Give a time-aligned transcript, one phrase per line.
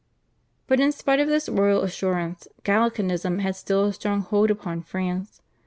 [0.65, 5.43] But in spite of this royal assurance, Gallicanism had still a strong hold upon France.